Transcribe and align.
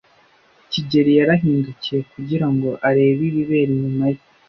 kigeli 0.71 1.11
yarahindukiye 1.19 1.99
kugira 2.11 2.47
ngo 2.53 2.69
arebe 2.87 3.21
ibibera 3.29 3.71
inyuma 3.75 4.05
ye. 4.13 4.21